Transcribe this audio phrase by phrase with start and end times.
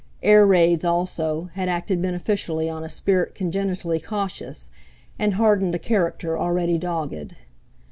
[0.23, 4.71] Air raids, also, had acted beneficially on a spirit congenitally cautious,
[5.19, 7.35] and hardened a character already dogged.